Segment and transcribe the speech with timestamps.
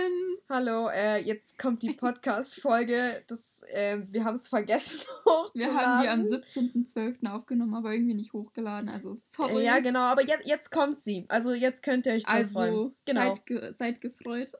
[0.00, 0.38] Hallöchen!
[0.48, 3.22] Hallo, äh, jetzt kommt die Podcast-Folge.
[3.68, 5.06] Äh, wir haben es vergessen
[5.54, 7.28] Wir haben die am 17.12.
[7.28, 8.88] aufgenommen, aber irgendwie nicht hochgeladen.
[8.88, 9.62] Also sorry.
[9.62, 11.26] Äh, ja, genau, aber jetzt, jetzt kommt sie.
[11.28, 12.96] Also jetzt könnt ihr euch drauf also, freuen.
[13.04, 13.34] Genau.
[13.34, 14.52] seid, ge seid gefreut.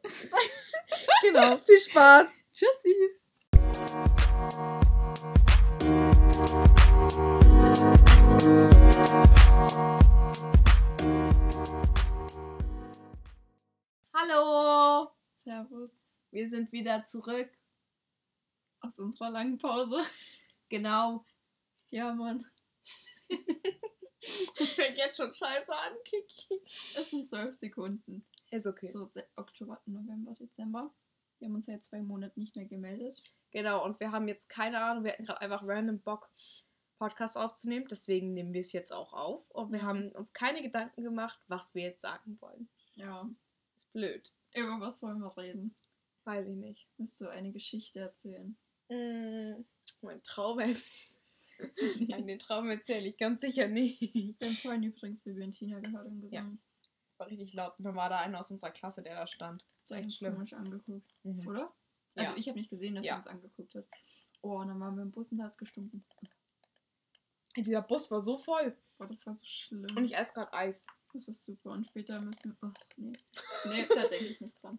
[1.22, 2.28] genau, viel Spaß.
[2.52, 2.94] Tschüssi!
[14.12, 15.10] Hallo,
[15.42, 15.90] Servus
[16.32, 17.50] wir sind wieder zurück.
[18.80, 20.04] aus unserer langen Pause.
[20.68, 21.24] Genau.
[21.90, 22.46] Ja, Mann.
[24.76, 26.60] Fängt jetzt schon scheiße an, Kiki.
[26.64, 28.24] Es sind zwölf Sekunden.
[28.50, 28.88] Ist okay.
[28.90, 30.94] So, Oktober, November, Dezember.
[31.38, 33.20] Wir haben uns seit zwei Monaten nicht mehr gemeldet.
[33.50, 36.30] Genau, und wir haben jetzt keine Ahnung, wir hatten gerade einfach random Bock,
[36.98, 37.86] Podcast aufzunehmen.
[37.90, 39.50] Deswegen nehmen wir es jetzt auch auf.
[39.50, 39.86] Und wir Mhm.
[39.86, 42.68] haben uns keine Gedanken gemacht, was wir jetzt sagen wollen.
[42.94, 43.28] Ja.
[43.76, 44.32] Ist blöd.
[44.54, 45.74] Über was wollen wir reden?
[46.24, 46.88] Weiß ich nicht.
[46.98, 48.56] Müsst du eine Geschichte erzählen?
[48.88, 49.64] Mm,
[50.02, 50.58] mein Traum.
[52.08, 54.00] Nein, den Traum erzähle ich ganz sicher nicht.
[54.00, 56.60] Wir haben vorhin übrigens Bibi und Tina gehört und gesungen.
[57.06, 57.78] Das war richtig laut.
[57.78, 59.64] Und da war da einer aus unserer Klasse, der da stand.
[59.90, 60.34] Echt echt schlimm.
[60.34, 61.46] komisch angeguckt, Mhm.
[61.48, 61.72] oder?
[62.14, 62.36] Also Ja.
[62.38, 63.14] ich habe nicht gesehen, dass Ja.
[63.14, 63.86] er uns angeguckt hat.
[64.42, 66.02] Oh, und dann waren wir im Bus und da hat es gestunken.
[67.56, 68.76] Dieser Bus war so voll.
[68.96, 69.96] Boah, das war so schlimm.
[69.96, 70.86] Und ich esse gerade Eis.
[71.12, 71.70] Das ist super.
[71.70, 72.56] Und später müssen.
[72.60, 73.12] Ach, nee.
[73.66, 74.78] Nee, da denke ich nicht dran.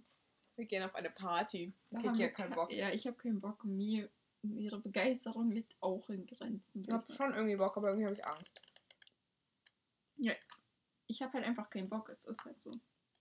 [0.56, 1.74] Wir gehen auf eine Party.
[1.90, 2.72] Da hat wir keinen ke- Bock.
[2.72, 3.64] Ja, ich habe keinen Bock.
[3.64, 4.10] Mir,
[4.44, 6.84] ihre Begeisterung liegt auch in Grenzen.
[6.84, 8.62] Ich habe schon irgendwie Bock, aber irgendwie habe ich Angst.
[11.08, 12.10] Ich habe halt einfach keinen Bock.
[12.10, 12.72] Es ist halt so.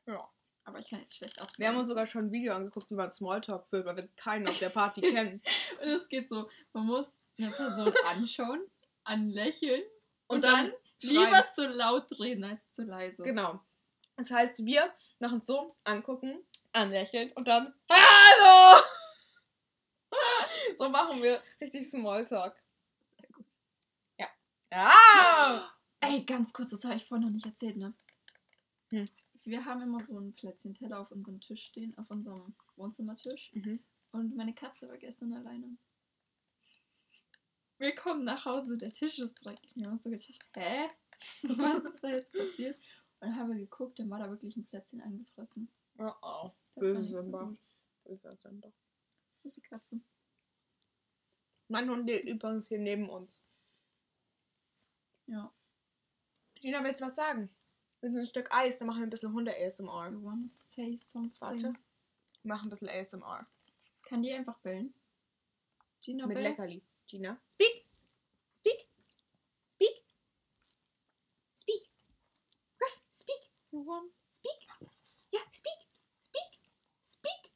[0.06, 0.28] Ja.
[0.64, 1.58] Aber ich kann jetzt schlecht absagen.
[1.58, 4.46] Wir haben uns sogar schon ein Video angeguckt, wie man Smalltalk führt, weil wir keinen
[4.46, 5.42] auf der Party kennen.
[5.80, 7.06] Und es geht so, man muss
[7.38, 8.60] eine Person anschauen,
[9.04, 9.82] anlächeln
[10.28, 13.22] und, Und dann, dann lieber zu laut reden als zu leise.
[13.22, 13.60] Genau.
[14.16, 18.82] Das heißt, wir machen es so, angucken, anlächeln und dann Hallo!
[20.78, 22.54] so machen wir richtig Smalltalk.
[23.00, 23.46] Sehr gut.
[24.18, 24.28] Ja.
[24.72, 25.72] Ja!
[26.00, 27.94] Ey, ganz kurz, das habe ich vorhin noch nicht erzählt, ne?
[28.92, 29.08] Hm.
[29.44, 33.50] Wir haben immer so einen Plätzchenteller auf unserem Tisch stehen, auf unserem Wohnzimmertisch.
[33.54, 33.80] Mhm.
[34.12, 35.76] Und meine Katze war gestern alleine.
[37.80, 39.74] Wir kommen nach Hause, der Tisch ist dreckig.
[39.74, 40.86] Wir haben uns so gedacht, hä?
[41.56, 42.76] Was ist da jetzt passiert?
[42.76, 45.66] Und dann haben wir geguckt, dann war da wirklich ein Plätzchen eingefressen.
[45.98, 46.50] Oh oh.
[46.74, 47.44] Das Böse so Simba.
[47.44, 47.58] gut.
[48.04, 48.70] Böser Simba.
[49.44, 49.98] Die Katze.
[51.68, 53.42] Mein Hund lebt übrigens hier neben uns.
[55.26, 55.50] Ja.
[56.56, 57.48] Gina, willst du was sagen?
[58.00, 60.10] Wir sind ein Stück Eis, dann machen wir ein bisschen Hunde-ASMR.
[60.10, 61.40] You wanna say something?
[61.40, 61.72] Warte.
[62.42, 63.46] Wir machen ein bisschen ASMR.
[64.02, 64.92] Kann die einfach bellen?
[66.00, 66.44] Gina Mit bell?
[66.44, 66.82] Leckerli.
[67.10, 67.36] Gina.
[67.48, 67.88] Speak!
[68.54, 68.86] Speak!
[69.70, 69.96] Speak!
[71.56, 71.82] Speak!
[72.80, 73.50] Ruff, Speak!
[73.72, 74.12] You want?
[74.30, 74.54] Speak!
[75.32, 75.90] Ja, speak!
[76.22, 76.60] Speak!
[77.02, 77.50] Speak!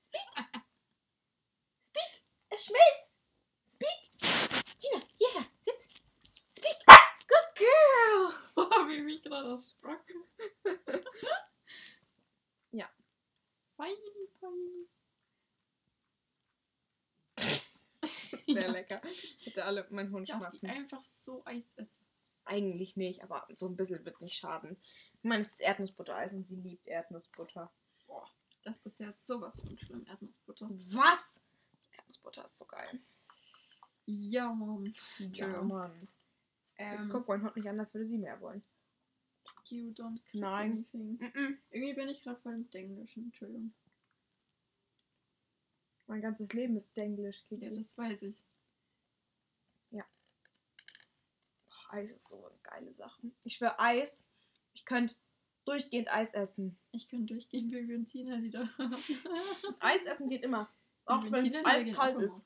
[0.00, 0.28] Speak!
[1.82, 2.12] Speak!
[2.50, 3.10] Es schmilzt!
[3.64, 4.10] Speak!
[4.76, 5.46] Gina, hierher!
[5.62, 5.88] Sitz!
[6.52, 6.76] Speak!
[7.26, 8.32] Good girl!
[8.54, 10.24] Boah, wie mich gerade erschrocken.
[12.70, 12.90] Ja.
[13.78, 13.96] Fein,
[14.40, 14.88] fein.
[18.66, 19.00] Sehr lecker.
[19.44, 20.68] Hätte alle mein Hund Darf schmatzen.
[20.68, 22.04] die einfach so Eis essen?
[22.46, 24.76] Eigentlich nicht, aber so ein bisschen wird nicht schaden.
[25.18, 27.72] Ich meine, es ist Erdnussbuttereis und sie liebt Erdnussbutter.
[28.06, 28.28] Boah,
[28.62, 30.68] das ist ja sowas von schlimm, Erdnussbutter.
[30.70, 31.40] Was?
[31.96, 33.00] Erdnussbutter ist so geil.
[34.06, 34.84] Ja, Mann.
[35.18, 35.68] Ja, Entschuldigung.
[35.68, 35.98] Mann.
[35.98, 38.62] Jetzt Ähm, guckt mein Hund nicht an, als würde sie mehr wollen.
[39.70, 40.72] you don't Nein.
[40.92, 41.18] anything.
[41.18, 41.56] Mm-mm.
[41.70, 43.72] Irgendwie bin ich gerade voll im Englischen, Entschuldigung.
[46.06, 47.64] Mein ganzes Leben ist Denglisch, Kiki.
[47.64, 48.44] Ja, das weiß ich.
[51.66, 53.30] Boah, Eis ist so eine geile Sache.
[53.44, 54.24] Ich schwöre, Eis.
[54.72, 55.14] Ich könnte
[55.64, 56.78] durchgehend Eis essen.
[56.90, 58.68] Ich kann durchgehen, Bibi und Tina wieder.
[59.80, 60.70] Eis essen geht immer.
[61.06, 62.38] Auch wenn es kalt ist.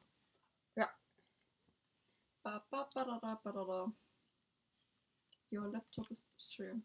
[0.74, 0.90] immer.
[2.42, 3.92] Ba, ba, barara, barara.
[5.50, 6.84] Your laptop ist schön.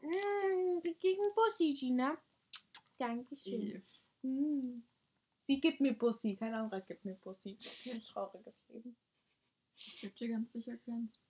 [0.00, 2.16] Mm, gegen Bussi, Gina.
[2.96, 3.76] Dankeschön.
[3.76, 3.82] Eh.
[4.22, 4.82] Mm.
[5.46, 7.58] Sie gibt mir Bussi, kein anderer gibt mir Bussi.
[7.90, 8.96] Ein trauriges Leben.
[9.76, 11.20] Ich geb dir ganz sicher keins.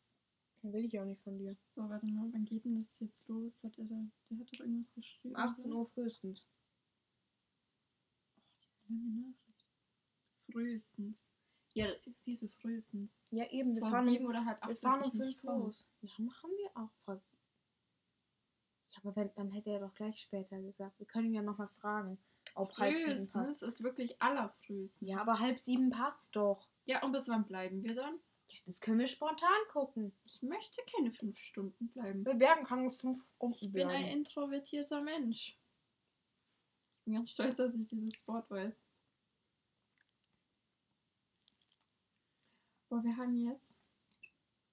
[0.63, 1.57] Den will ich auch nicht von dir.
[1.69, 3.63] So, warte mal, wann geht denn das jetzt los?
[3.63, 3.95] Hat der, da,
[4.29, 5.35] der hat doch irgendwas geschrieben.
[5.35, 6.49] Um 18 Uhr frühestens.
[8.37, 9.67] Oh, diese lange Nachricht.
[10.51, 11.25] Frühestens.
[11.75, 11.87] Ja,
[12.17, 13.23] sie so frühestens.
[13.31, 13.75] Ja, eben.
[13.75, 14.69] Wir Vor fahren, sieben um, oder halb acht.
[14.71, 15.65] wir fahren um würd ich nicht 5 kommen.
[15.65, 15.89] los.
[16.01, 17.37] Ja, machen wir auch fast.
[18.91, 20.99] Ja, aber wenn, dann hätte er doch gleich später gesagt.
[20.99, 22.19] Wir können ihn ja nochmal fragen,
[22.59, 23.33] ob halb sieben passt.
[23.33, 25.09] Frühestens ist wirklich allerfrühestens.
[25.09, 26.69] Ja, aber halb sieben passt doch.
[26.85, 28.19] Ja, und bis wann bleiben wir dann?
[28.51, 30.13] Ja, das können wir spontan gucken.
[30.25, 32.25] Ich möchte keine fünf Stunden bleiben.
[32.25, 35.57] Wir werden keine fünf Stunden Ich bin ein introvertierter Mensch.
[37.05, 38.75] bin ganz stolz, dass ich dieses Wort weiß.
[42.91, 43.77] Aber wir haben jetzt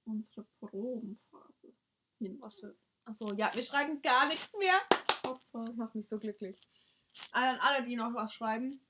[0.05, 1.73] unsere Probenphase
[2.19, 2.37] hin.
[2.39, 2.75] Was für.
[3.03, 4.79] Achso, ja, wir schreiben gar nichts mehr.
[5.25, 5.65] Opfer.
[5.65, 6.57] Das macht mich so glücklich.
[7.31, 8.85] An alle, die noch was schreiben.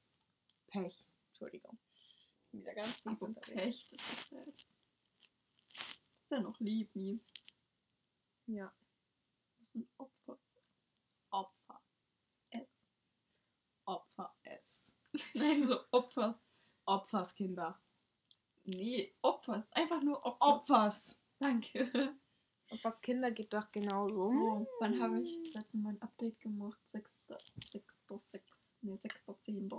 [0.68, 1.08] Pech.
[1.30, 1.78] Entschuldigung.
[1.94, 3.34] Ich bin wieder ganz lieb Also.
[3.42, 4.74] Pech, das ist ja jetzt.
[5.76, 5.88] Das
[6.24, 7.22] ist ja noch lieb, nie.
[8.48, 8.74] Ja.
[9.58, 10.38] Was für ein Opfer.
[11.32, 11.82] Opfer.
[12.52, 12.86] S.
[13.86, 14.94] Opfer S.
[15.34, 16.48] Nein, so Opfers.
[16.86, 17.80] Opferskinder.
[18.64, 19.72] Nee, Opfers.
[19.74, 20.56] Einfach nur Opfer.
[20.56, 21.18] Opfers.
[21.40, 22.16] Danke.
[22.70, 24.26] Opferskinder geht doch genauso.
[24.26, 26.80] So, wann habe ich das letzte Mal ein Update gemacht?
[26.92, 27.22] 6.
[27.72, 27.95] 6.
[28.08, 28.52] 6.
[28.82, 29.26] Nee, 6.
[29.40, 29.70] 10.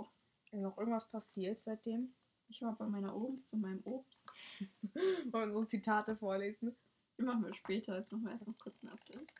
[0.51, 2.13] Ist noch irgendwas passiert seitdem?
[2.49, 4.25] Ich war bei meiner Obst und meinem Obst.
[5.31, 6.75] Wollen wir so Zitate vorlesen?
[7.17, 7.97] Die machen wir später.
[7.97, 9.33] Jetzt machen wir erst noch kurz ein Update.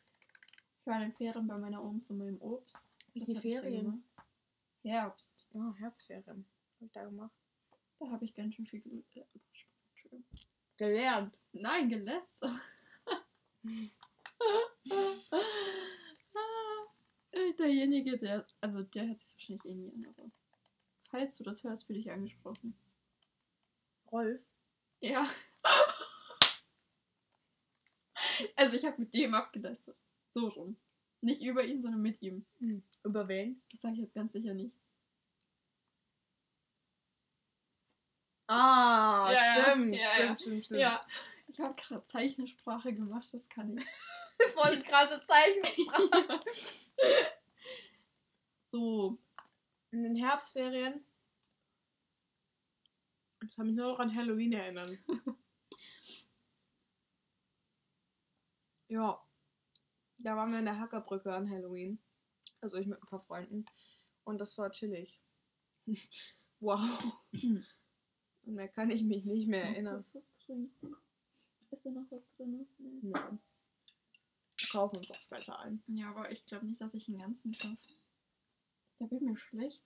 [0.82, 2.78] Ich war in den Ferien bei meiner Obst und meinem Obst.
[3.14, 4.04] Welche Ferien?
[4.84, 5.48] Herbst.
[5.54, 6.46] Oh, Herbstferien.
[6.46, 7.36] Was hab ich da gemacht?
[8.00, 9.24] Da habe ich ganz schön viel gel äh.
[10.78, 11.36] Gelernt.
[11.54, 12.62] Nein, gelästert.
[17.60, 20.32] Derjenige, der, also der hört sich wahrscheinlich eh nie an, aber
[21.10, 22.76] falls du das hörst, fühle ich angesprochen.
[24.12, 24.42] Rolf.
[25.02, 25.30] Ja.
[28.56, 29.98] Also ich habe mit dem abgelästert.
[30.32, 30.78] So rum.
[31.22, 32.46] Nicht über ihn, sondern mit ihm.
[33.04, 33.62] Über wen?
[33.72, 34.76] Das sage ich jetzt ganz sicher nicht.
[38.48, 39.64] Ah, Ja, ja.
[39.64, 40.38] stimmt, Ja, stimmt, ja.
[40.38, 40.80] stimmt, stimmt.
[40.82, 41.02] Ja.
[41.50, 43.86] Ich habe gerade Zeichensprache gemacht, das kann ich.
[44.54, 45.64] Voll krasse Zeichen.
[48.70, 49.18] So,
[49.92, 51.06] In den Herbstferien.
[53.42, 54.98] Ich kann mich nur noch an Halloween erinnern.
[58.90, 59.24] ja.
[60.20, 61.98] Da waren wir in der Hackerbrücke an Halloween.
[62.60, 63.66] Also ich mit ein paar Freunden.
[64.26, 65.22] Und das war chillig.
[66.60, 66.82] wow.
[67.32, 67.66] Und
[68.44, 70.04] mehr kann ich mich nicht mehr erinnern.
[71.72, 72.68] Ist da noch was drin?
[72.78, 73.14] Nee.
[74.72, 75.84] Kaufen uns auch später ein.
[75.88, 77.78] Ja, aber ich glaube nicht, dass ich den ganzen schaffe.
[79.00, 79.82] Da bin mir schlecht.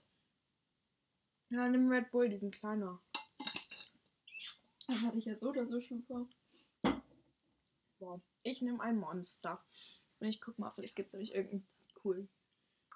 [1.49, 3.01] Ja, nimm Red Bull, die sind kleiner.
[4.87, 6.27] Das hatte ich ja so oder so schon vor.
[7.99, 8.21] Wow.
[8.43, 9.63] Ich nehme ein Monster.
[10.19, 12.29] Und ich guck mal, vielleicht gibt es nämlich irgendeinen coolen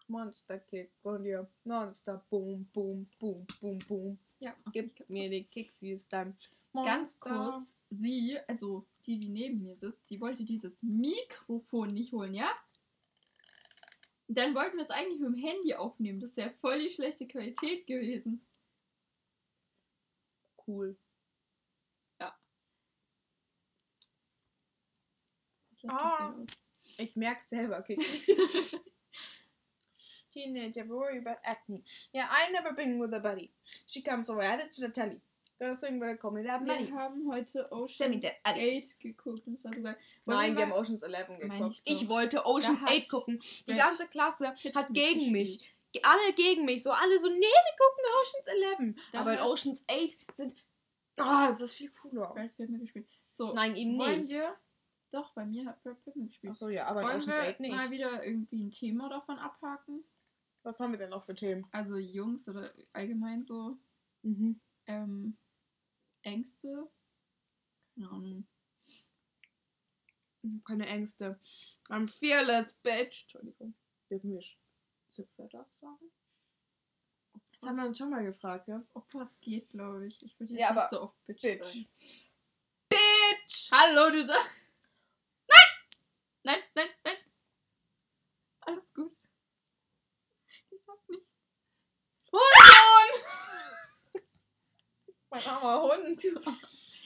[0.07, 1.49] Monster-Kick von dir.
[1.63, 4.19] Monster, boom, boom, boom, boom, boom.
[4.39, 6.37] Ja, mach Gib mir den Kick, sie ist dein
[6.73, 7.29] Ganz Monster.
[7.29, 12.51] kurz, sie, also die, die neben mir sitzt, sie wollte dieses Mikrofon nicht holen, ja?
[14.27, 16.19] Und dann wollten wir es eigentlich mit dem Handy aufnehmen.
[16.19, 18.45] Das wäre voll die schlechte Qualität gewesen.
[20.67, 20.97] Cool.
[25.85, 26.35] Laptop Ah.
[26.97, 27.99] Ich merk's selber, Kick.
[30.33, 31.83] Teenager worry about acne.
[32.13, 33.51] Yeah, I never been with a buddy.
[33.85, 35.21] She comes over, added to the telly.
[35.73, 36.87] Sing with a comedy money.
[36.87, 38.33] Wir haben heute Semi Ocean dead.
[38.43, 38.83] Addy.
[38.83, 39.95] 8 geguckt und das war sogar.
[40.25, 41.81] Nein, wir haben Ocean's Eleven Meine geguckt.
[41.85, 43.39] ich wollte Ocean's Da hat 8 gucken.
[43.67, 45.65] Die ganze Klasse hat gegen mich.
[46.03, 46.83] Alle gegen mich.
[46.83, 48.99] So alle so, nee, wir gucken Ocean's Eleven.
[49.13, 50.55] Da Aber in Ocean's 8 sind.
[51.17, 52.33] Oh, das ist viel cooler.
[52.33, 53.07] Brad Pitt mitgespielt.
[53.31, 54.31] So, Nein, eben wollen nicht.
[54.33, 54.53] wir.
[55.11, 56.51] Doch, bei mir hat Brad Pitt mitgespielt.
[56.51, 57.75] Achso, ja, aber in wollen Ocean's 8 wir nicht.
[57.77, 60.03] mal wieder irgendwie ein Thema davon abhaken?
[60.63, 61.65] Was haben wir denn noch für Themen?
[61.71, 63.77] Also Jungs oder allgemein so
[64.23, 64.59] Mhm.
[64.87, 65.37] ähm,
[66.25, 66.89] Ängste.
[67.95, 68.47] Keine Ahnung.
[70.65, 71.39] Keine Ängste.
[71.89, 73.21] I'm fearless, bitch.
[73.23, 73.75] Entschuldigung.
[74.09, 74.43] Dürfen wir
[75.07, 76.11] Zipwörter sagen?
[77.33, 78.83] Das haben wir uns schon mal gefragt, ja?
[78.93, 80.21] Ob was geht, glaube ich.
[80.23, 81.63] Ich würde jetzt Ja, nicht so oft Bitch, Bitch.
[81.63, 81.87] sagen.
[82.89, 83.71] Bitch!
[83.71, 84.51] Hallo, du sagst.
[85.47, 85.69] Nein!
[86.43, 87.17] Nein, nein, nein!
[88.61, 89.15] Alles gut.
[90.69, 91.25] Ich sag nicht.
[92.31, 93.25] Hund!
[95.29, 96.25] mein armer Hund.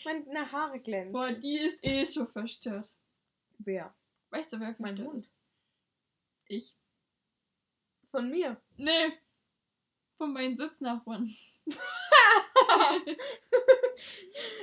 [0.06, 1.12] Meine Haare glänzen.
[1.14, 2.90] Boah, die ist eh schon verstört.
[3.60, 3.94] Wer?
[4.30, 5.18] Weißt du, wer Mein verstört Hund.
[5.20, 5.32] ist?
[6.48, 6.76] Ich.
[8.12, 8.60] Von mir.
[8.78, 9.12] Nee.
[10.18, 11.36] Von meinen Sitznachbarn.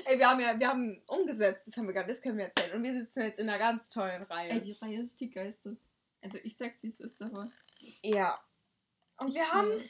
[0.07, 2.75] Ey, wir haben ja, wir haben umgesetzt, das haben wir gar das können wir erzählen.
[2.77, 4.51] Und wir sitzen jetzt in einer ganz tollen Reihe.
[4.51, 5.77] Ey, die Reihe ist die geilste.
[6.23, 7.49] Also ich sag's wie es ist, aber.
[8.03, 8.39] ja.
[9.19, 9.69] Und wir Ich haben.
[9.71, 9.89] will-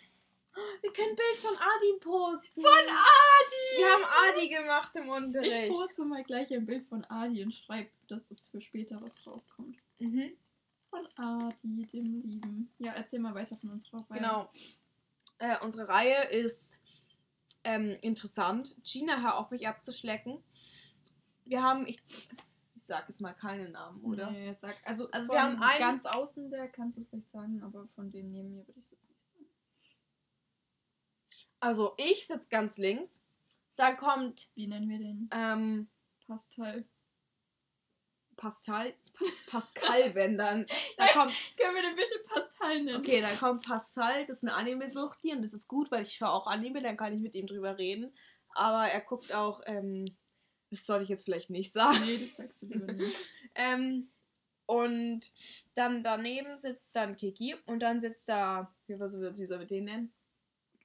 [0.81, 2.63] Wir können ein Bild von Adi posten.
[2.63, 2.97] Von!
[3.77, 5.73] Wir haben Adi gemacht im Ich Unterricht.
[5.73, 9.77] poste mal gleich ein Bild von Adi und schreibe, dass es für später was rauskommt.
[9.99, 10.33] Mhm.
[10.91, 12.73] Von Adi, dem Lieben.
[12.79, 14.19] Ja, erzähl mal weiter von unserer Reihe.
[14.21, 14.51] Genau.
[15.39, 16.79] Äh, unsere Reihe ist
[17.65, 18.75] ähm, interessant.
[18.83, 20.43] Gina, hör auf mich abzuschlecken.
[21.45, 21.99] Wir haben, ich,
[22.75, 24.31] ich sag jetzt mal keine Namen, oder?
[24.31, 27.87] Nee, sag, also, Also wir haben einen- ganz außen, der kannst du vielleicht sagen, aber
[27.95, 29.47] von denen neben mir würde ich es jetzt nicht sagen.
[31.61, 33.21] Also ich sitze ganz links.
[33.77, 35.29] Dann kommt Wie nennen wir den?
[35.33, 35.89] ähm,
[36.27, 36.85] Pascal.
[38.37, 38.93] Pascal.
[39.47, 40.67] Pascal, wenn dann.
[40.99, 42.99] Dann kommt, Können wir den bitte Pascal nennen?
[42.99, 46.31] okay, dann kommt Pascal, das ist eine Anime-Suchti und das ist gut, weil ich schaue
[46.31, 48.15] auch Anime, dann kann ich mit ihm drüber reden.
[48.51, 50.17] Aber er guckt auch, ähm,
[50.71, 52.05] das soll ich jetzt vielleicht nicht sagen.
[52.05, 53.17] Nee, das sagst du lieber nicht.
[53.59, 54.11] Ähm,
[54.67, 55.33] und
[55.73, 59.85] dann daneben sitzt dann Kiki und dann sitzt da, wie, was, wie soll wir den
[59.85, 60.13] nennen?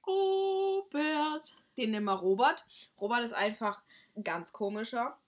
[0.06, 1.54] Robert.
[1.76, 2.64] Den nennen wir Robert.
[3.00, 3.82] Robert ist einfach
[4.16, 5.18] ein ganz komischer.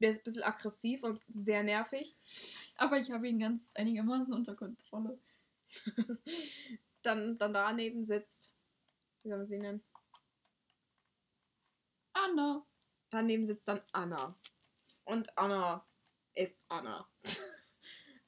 [0.00, 2.16] Der ist ein bisschen aggressiv und sehr nervig.
[2.76, 5.18] Aber ich habe ihn ganz einigermaßen unter Kontrolle.
[7.02, 8.52] Dann, dann daneben sitzt,
[9.22, 9.82] wie soll man sie nennen?
[12.12, 12.66] Anna.
[13.10, 14.34] Daneben sitzt dann Anna.
[15.04, 15.84] Und Anna
[16.34, 17.08] ist Anna.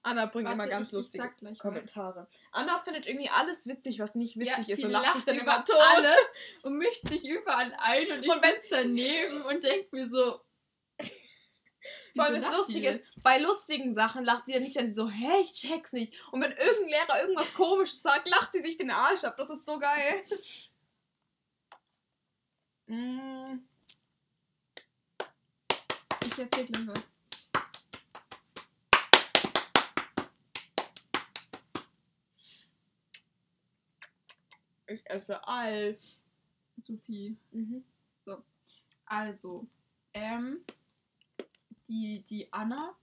[0.02, 1.59] Anna bringt Warte, immer ganz ich, ich lustige was.
[1.59, 2.26] Kommentare.
[2.52, 5.54] Anna findet irgendwie alles witzig, was nicht witzig ja, ist und lacht sich dann über
[5.57, 5.76] immer tot.
[5.78, 6.16] alles
[6.62, 10.40] und mischt sich überall ein und ich Und sitze daneben und denke mir so.
[12.14, 14.95] Vor allem das lacht Lustige ist, bei lustigen Sachen lacht sie dann nicht, dann sie
[14.95, 16.14] so, hä, ich check's nicht.
[16.33, 19.37] Und wenn irgendein Lehrer irgendwas komisches sagt, lacht sie sich den Arsch ab.
[19.37, 20.25] Das ist so geil.
[22.87, 23.61] Mm,
[26.26, 27.02] Ich erzähl gleich was.
[34.90, 36.16] Ich esse Eis.
[36.80, 37.37] Supi.
[37.52, 37.85] Mhm.
[39.11, 39.66] Also,
[40.14, 40.61] ähm,
[41.88, 42.94] die, die Anna,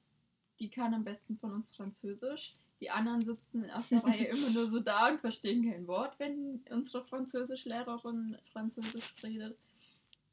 [0.58, 2.56] die kann am besten von uns Französisch.
[2.80, 6.64] Die anderen sitzen aus der Reihe immer nur so da und verstehen kein Wort, wenn
[6.70, 9.58] unsere Französischlehrerin Französisch redet.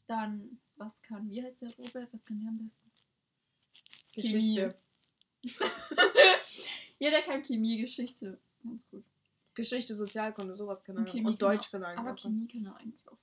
[0.07, 2.13] Dann, was kann, wie heißt der Robert?
[2.13, 2.93] Was kann der am besten?
[4.13, 4.79] Geschichte.
[7.01, 8.39] ja, der kann Chemie, Geschichte.
[8.63, 9.05] Ganz gut.
[9.55, 11.13] Geschichte, Sozialkunde, sowas kann Und er.
[11.13, 12.29] Chemie Und Deutsch kann er Aber eigentlich auch.
[12.29, 13.19] Chemie kann er eigentlich auch.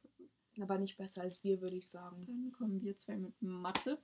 [0.61, 2.25] Aber nicht besser als wir, würde ich sagen.
[2.25, 3.97] Dann kommen wir zwei mit Mathe.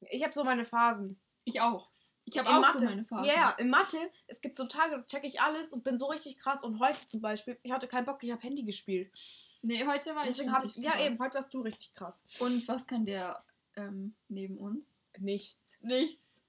[0.00, 1.20] Ich habe so meine Phasen.
[1.44, 1.90] Ich auch.
[2.24, 2.78] Ich habe auch Mathe.
[2.78, 3.26] so meine Phase.
[3.28, 6.06] Ja, yeah, in Mathe, es gibt so Tage, da checke ich alles und bin so
[6.06, 6.62] richtig krass.
[6.62, 9.10] Und heute zum Beispiel, ich hatte keinen Bock, ich habe Handy gespielt.
[9.62, 11.02] Nee, heute war Deswegen ich richtig Ja, krass.
[11.02, 12.22] eben, heute warst du richtig krass.
[12.38, 13.44] Und was kann der
[13.76, 15.00] ähm, neben uns?
[15.18, 15.78] Nichts.
[15.80, 16.40] Nichts.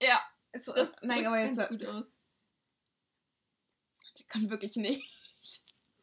[0.00, 0.20] Ja,
[0.52, 0.66] das
[1.02, 1.68] nein, aber ganz jetzt.
[1.68, 2.06] gut aus.
[4.30, 5.02] Kann wirklich nicht.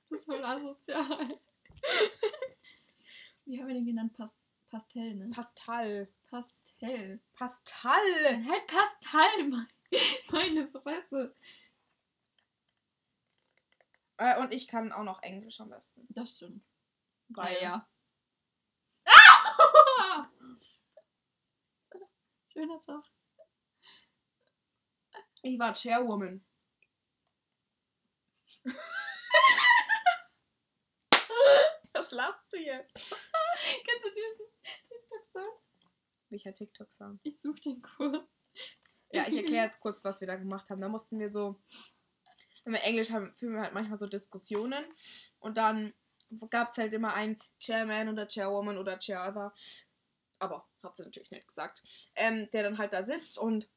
[0.10, 1.40] Das ist voll asozial.
[3.46, 4.14] Wie haben wir den genannt?
[4.16, 4.38] Pas
[4.70, 5.30] Pastell, ne?
[5.30, 6.14] Pastel.
[6.30, 7.20] Pastell.
[7.34, 8.24] Pastel.
[8.24, 9.68] Dann halt Pastell, mein,
[10.32, 11.34] meine Fresse.
[14.18, 16.06] Äh, und ich kann auch noch Englisch am besten.
[16.10, 16.64] Das stimmt.
[17.30, 17.90] Weil- Ah, ja.
[19.06, 20.30] Ah!
[22.52, 23.04] Schöner Tag.
[25.44, 26.44] Ich war Chairwoman.
[31.94, 32.96] Was lachst du jetzt?
[33.86, 34.46] Kennst du diesen
[34.88, 35.52] TikTok-Song?
[36.30, 37.20] Welcher TikTok-Song?
[37.24, 38.30] Ich such den kurz.
[39.12, 40.82] Ja, ich erkläre jetzt kurz, was wir da gemacht haben.
[40.82, 41.62] Da mussten wir so,
[42.66, 44.84] wenn wir Englisch haben, führen wir halt manchmal so Diskussionen.
[45.40, 45.94] Und dann
[46.50, 49.54] gab es halt immer einen Chairman oder Chairwoman oder Chairother.
[50.40, 51.82] Aber hat sie natürlich nicht gesagt.
[52.16, 53.70] Ähm, der dann halt da sitzt und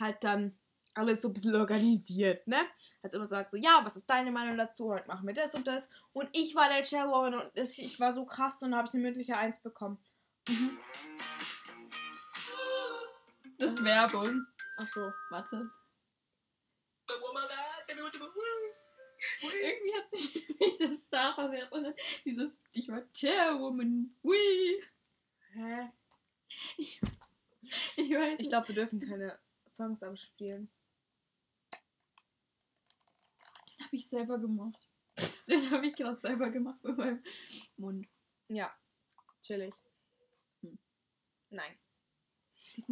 [0.00, 0.59] halt dann
[0.94, 2.58] alles so ein bisschen organisiert, ne?
[3.02, 4.90] Hat immer gesagt, so, ja, was ist deine Meinung dazu?
[4.90, 5.88] Heute machen wir das und das.
[6.12, 9.02] Und ich war der Chairwoman und ich war so krass und da habe ich eine
[9.02, 9.98] mündliche Eins bekommen.
[13.58, 14.46] Das ist Werbung.
[14.76, 15.12] Achso.
[15.30, 15.70] Warte.
[19.42, 21.98] Irgendwie hat sich mich das daran erinnert.
[22.24, 24.14] Dieses, ich war Chairwoman.
[24.22, 24.82] Wee.
[25.52, 25.90] Hä?
[26.76, 27.00] Ich,
[27.96, 30.70] ich weiß Ich glaube, wir dürfen keine Songs abspielen.
[33.78, 34.88] Den habe ich selber gemacht.
[35.48, 37.24] Den habe ich gerade selber gemacht mit meinem
[37.76, 38.06] Mund.
[38.46, 38.72] Ja,
[39.42, 39.74] chillig.
[40.62, 40.78] Hm.
[41.50, 41.76] Nein.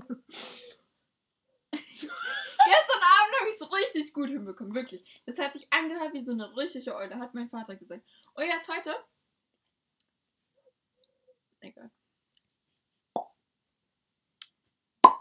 [1.71, 5.23] Gestern Abend habe ich es richtig gut hinbekommen, wirklich.
[5.25, 8.05] Das hat sich angehört wie so eine richtige Eule, hat mein Vater gesagt.
[8.35, 8.97] Und jetzt heute?
[11.61, 11.93] Egal.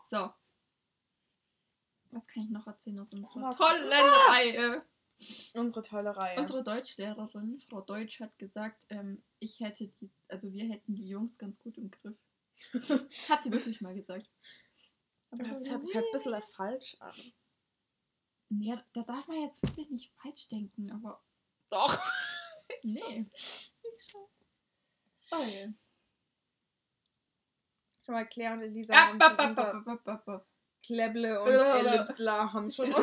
[0.10, 0.34] So.
[2.10, 3.58] Was kann ich noch erzählen aus unserer Was?
[3.58, 4.32] tollen Ah!
[4.32, 4.84] Reihe?
[5.54, 6.40] Unsere tolle Reihe.
[6.40, 11.38] Unsere Deutschlehrerin, Frau Deutsch, hat gesagt, ähm, ich hätte die, also wir hätten die Jungs
[11.38, 12.18] ganz gut im Griff.
[13.30, 14.30] Hat sie wirklich mal gesagt.
[15.32, 17.16] Aber das hört sich halt ein bisschen falsch an.
[18.50, 21.22] Ja, da darf man jetzt wirklich nicht falsch denken, aber
[21.70, 22.00] Doch.
[22.84, 23.26] nee.
[25.32, 25.74] Oh, ja.
[28.06, 30.48] Schon mal Claire und Elisa schon bap, unser bap, bap, bap, bap.
[30.82, 31.50] Kleble und.
[31.50, 32.94] Ellipsla haben schon,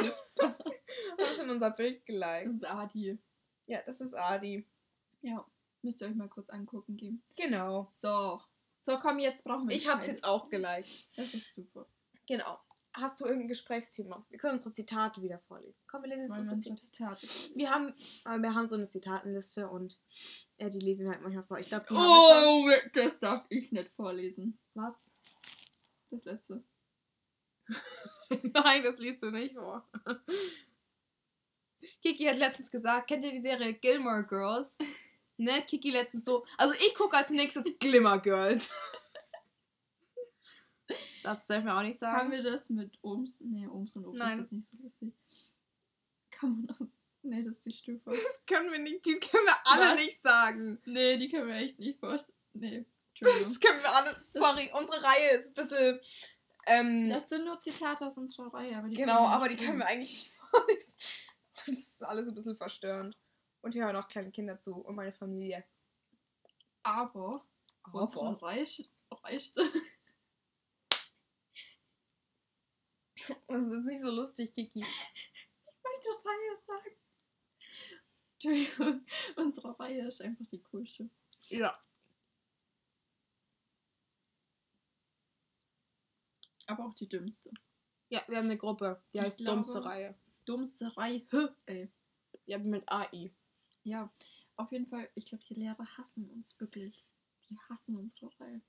[1.38, 2.46] haben schon unser Bild geliked.
[2.46, 3.18] Das ist Adi.
[3.66, 4.66] Ja, das ist Adi.
[5.22, 5.46] Ja.
[5.82, 7.22] Müsst ihr euch mal kurz angucken geben.
[7.36, 7.90] Genau.
[7.96, 8.40] So.
[8.80, 11.08] So, komm, jetzt brauchen wir Ich hab's jetzt auch geliked.
[11.16, 11.86] Das ist super.
[12.26, 12.58] Genau.
[12.96, 14.24] Hast du irgendein Gesprächsthema?
[14.30, 15.76] Wir können unsere Zitate wieder vorlesen.
[15.88, 17.26] Komm, wir lesen jetzt unsere Zitate.
[17.54, 17.88] Wir haben,
[18.24, 19.98] äh, wir haben so eine Zitatenliste und
[20.58, 21.58] äh, die lesen wir halt manchmal vor.
[21.58, 24.58] Ich glaube, die haben wir Oh, das darf ich nicht vorlesen.
[24.74, 24.82] schon.
[24.84, 25.10] Was?
[26.10, 26.62] Das letzte.
[28.54, 29.88] Nein, das liest du nicht vor.
[32.02, 34.78] Kiki hat letztens gesagt, kennt ihr die Serie Gilmore Girls?
[35.36, 38.72] Ne, Kiki letztens so, also ich gucke als nächstes Glimmer Girls.
[41.22, 42.16] Das darf ich mir auch nicht sagen.
[42.16, 43.38] Haben wir das mit Oms?
[43.40, 44.40] Nee, Oms und Opas Nein.
[44.44, 45.14] ist nicht so lustig.
[46.30, 46.88] Kann man aus.
[47.22, 48.10] Nee, das ist die Stufe.
[48.10, 50.04] Das können wir nicht, die können wir alle Was?
[50.04, 50.78] nicht sagen.
[50.84, 52.36] Nee, die können wir echt nicht vorstellen.
[52.52, 53.48] Nee, Entschuldigung.
[53.54, 56.00] Das können wir alle, sorry, unsere Reihe ist ein bisschen,
[56.66, 59.56] ähm, Das sind nur Zitate aus unserer Reihe, aber die genau, können wir aber die
[59.56, 60.94] können wir eigentlich nicht vorlesen.
[61.66, 63.16] Das ist alles ein bisschen verstörend.
[63.62, 65.64] Und hier hören auch kleine Kinder zu und meine Familie.
[66.82, 67.46] Aber
[67.92, 69.62] unsere Aber, Reich, reichte.
[73.48, 74.80] das ist nicht so lustig, Kiki.
[74.80, 76.96] wollte Reihe sagen.
[78.34, 79.06] Entschuldigung,
[79.36, 81.08] unsere Reihe ist einfach die coolste.
[81.48, 81.80] Ja.
[86.66, 87.50] Aber auch die dümmste.
[88.08, 90.14] Ja, wir haben eine Gruppe, die Ich heißt glaube- Dummste Reihe.
[90.44, 91.22] Dummste Reihe.
[91.66, 91.90] Ey.
[92.46, 93.32] Ja, mit AI.
[93.84, 94.10] Ja,
[94.56, 97.04] auf jeden Fall, ich glaube, die Lehrer hassen uns wirklich.
[97.48, 98.60] Die hassen unsere Reihe.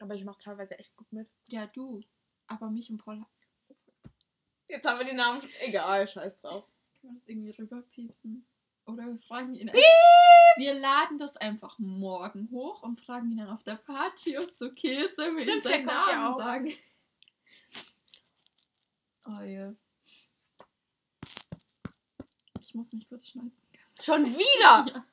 [0.00, 1.28] Aber ich mache teilweise echt gut mit.
[1.46, 2.00] Ja, du.
[2.48, 3.24] Aber mich und Paul.
[4.68, 5.42] Jetzt haben wir den Namen.
[5.60, 6.64] Egal, scheiß drauf.
[7.00, 8.46] Können wir das irgendwie rüberpiepsen?
[8.86, 9.68] Oder wir fragen ihn.
[10.56, 14.60] Wir laden das einfach morgen hoch und fragen ihn dann auf der Party, ob es
[14.62, 16.38] okay ist, wenn wir ihm Stimmt, der seinen ja Namen auch.
[16.38, 16.72] sagen.
[19.26, 19.74] Oh ja.
[22.60, 23.66] Ich muss mich kurz schneuzen.
[24.00, 24.86] Schon wieder!
[24.94, 25.06] Ja.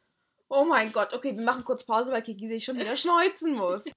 [0.50, 1.14] Oh mein Gott.
[1.14, 3.86] Okay, wir machen kurz Pause, weil Kiki sich schon wieder schneuzen muss.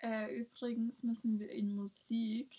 [0.00, 2.54] Äh, übrigens müssen wir in Musik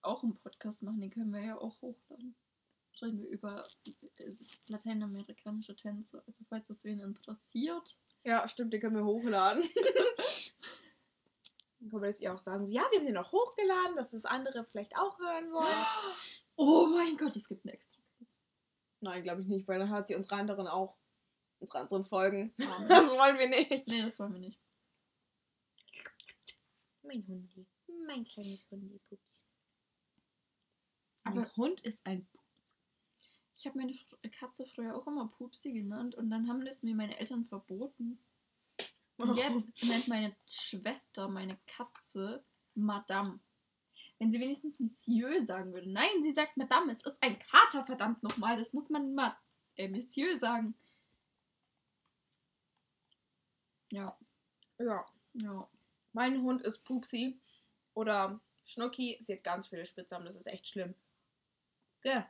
[0.00, 2.34] auch einen Podcast machen, den können wir ja auch hochladen.
[3.02, 4.32] Reden wir über äh,
[4.66, 6.22] lateinamerikanische Tänze.
[6.26, 7.98] Also falls das wen interessiert.
[8.24, 9.62] Ja, stimmt, den können wir hochladen.
[11.90, 12.66] Können wir das ihr auch sagen.
[12.66, 15.86] So, ja, wir haben den auch hochgeladen, dass das andere vielleicht auch hören wollen.
[16.62, 18.36] Oh mein Gott, es gibt einen extra Plus.
[19.00, 20.98] Nein, glaube ich nicht, weil dann hört sie unsere anderen auch.
[21.58, 22.52] Unsere anderen Folgen.
[22.60, 23.86] Ah, Das wollen wir nicht.
[23.88, 24.60] nee, das wollen wir nicht.
[27.02, 27.66] Mein Hundi.
[28.06, 29.44] Mein kleines Hundi-Pups.
[31.24, 32.28] Aber- Mein Hund ist ein
[33.56, 33.94] Ich habe meine
[34.38, 38.18] Katze früher auch immer Pupsi genannt und dann haben das mir meine Eltern verboten.
[39.20, 43.40] Und jetzt nennt meine Schwester meine Katze Madame.
[44.18, 45.90] Wenn sie wenigstens Monsieur sagen würde.
[45.90, 48.58] Nein, sie sagt Madame, es ist ein Kater, verdammt nochmal.
[48.58, 49.36] Das muss man Ma
[49.76, 50.74] äh, Monsieur sagen.
[53.90, 54.16] Ja,
[54.78, 55.04] Ja.
[55.34, 55.68] ja.
[56.12, 57.40] Mein Hund ist Pupsi
[57.94, 59.18] oder Schnucki.
[59.22, 60.94] Sie hat ganz viele Spitznamen, das ist echt schlimm.
[62.04, 62.28] Ja.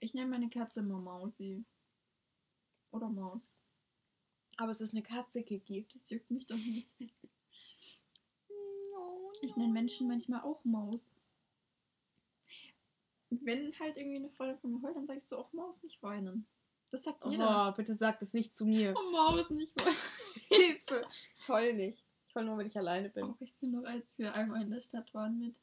[0.00, 1.64] Ich nenne meine Katze immer Mausi.
[2.90, 3.54] Oder Maus.
[4.58, 5.86] Aber es ist eine Katze, Kiki.
[5.92, 6.88] Das juckt mich doch nicht.
[9.40, 11.00] Ich nenne Menschen manchmal auch Maus.
[13.30, 16.02] Wenn halt irgendwie eine Freundin von mir heult, dann sag ich so, auch Maus nicht
[16.02, 16.44] weinen.
[16.90, 17.68] Das sagt jeder.
[17.68, 18.94] Oh, bitte sag das nicht zu mir.
[18.96, 19.96] Oh, Maus nicht weinen.
[20.48, 21.06] Hilfe.
[21.38, 22.04] Ich heul nicht.
[22.26, 23.24] Ich heul nur, wenn ich alleine bin.
[23.24, 25.54] Auch weißt du noch, als wir einmal in der Stadt waren mit,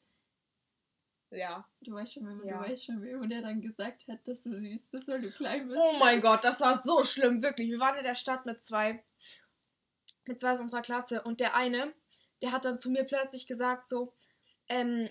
[1.30, 1.66] Ja.
[1.80, 2.62] du weißt schon, wenn Ja.
[2.62, 5.68] du weißt schon, wer der dann gesagt hat, dass du süß bist, weil du klein
[5.68, 5.80] bist.
[5.80, 7.68] Oh mein Gott, das war so schlimm, wirklich.
[7.70, 9.02] Wir waren in der Stadt mit zwei,
[10.26, 11.92] mit zwei aus unserer Klasse und der eine,
[12.42, 14.12] der hat dann zu mir plötzlich gesagt so,
[14.68, 15.08] ähm,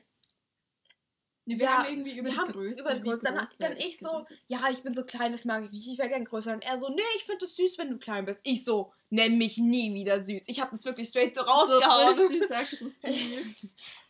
[1.47, 2.79] Nee, wir Ja, haben irgendwie über die haben Größe.
[2.79, 3.21] über die Größe.
[3.21, 5.87] Dann, dann ich so, ja, ich bin so klein, das mag ich nicht.
[5.87, 6.51] Ich wäre gern größer.
[6.53, 8.41] Und er so, nee, ich finde es süß, wenn du klein bist.
[8.43, 10.41] Ich so, nenn mich nie wieder süß.
[10.47, 12.15] Ich habe das wirklich straight so rausgehauen.
[12.15, 13.71] So richtig aggressiv.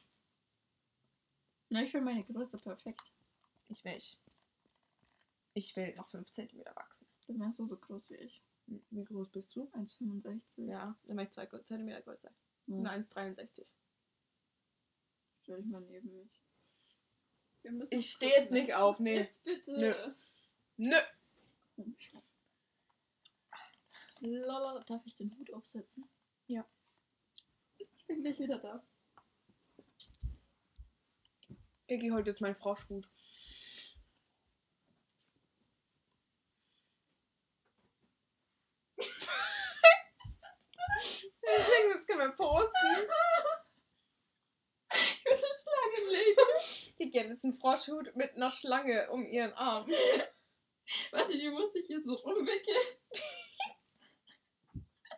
[1.76, 3.12] Na, ich finde meine Größe perfekt.
[3.68, 4.18] ich nicht.
[5.56, 7.06] Ich will noch 5 cm wachsen.
[7.28, 8.42] Du wärst so, so groß wie ich.
[8.92, 9.66] Wie groß bist du?
[9.74, 10.70] 1,65.
[10.70, 12.32] Ja, dann wäre ich 2 cm größer.
[12.68, 12.76] Ja.
[12.78, 13.66] Nur 1,63.
[15.44, 16.42] Stell dich mal neben mich.
[17.90, 19.18] Ich stehe jetzt nicht auf, nee.
[19.18, 19.70] Jetzt bitte.
[19.78, 20.14] Nö.
[20.78, 20.98] Nö.
[24.22, 26.08] Lala, darf ich den Hut aufsetzen?
[26.48, 26.66] Ja.
[27.76, 28.82] Ich bin gleich wieder da.
[31.90, 33.08] Diggi holt jetzt meinen Froschhut.
[38.98, 39.08] das
[42.08, 43.08] können wir posten.
[44.94, 46.40] Ich will eine Schlange legen.
[47.00, 49.88] Diggi hat jetzt einen Froschhut mit einer Schlange um ihren Arm.
[51.12, 52.88] Warte, die muss ich hier so rumwickeln.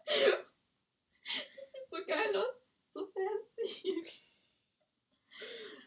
[0.05, 2.59] das sieht so geil aus.
[2.89, 4.03] So fancy.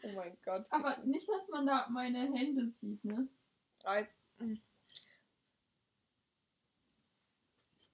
[0.03, 0.67] Oh mein Gott.
[0.71, 3.27] Aber nicht, dass man da meine Hände sieht, ne?
[4.39, 4.55] Mm.